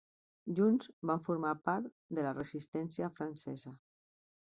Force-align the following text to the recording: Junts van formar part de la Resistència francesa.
Junts 0.59 0.87
van 1.09 1.19
formar 1.27 1.51
part 1.69 1.91
de 2.19 2.25
la 2.29 2.31
Resistència 2.37 3.11
francesa. 3.21 3.75